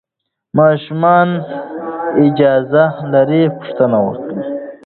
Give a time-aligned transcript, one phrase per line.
[0.59, 1.29] ماشومان
[2.25, 4.39] اجازه لري پوښتنه وکړي.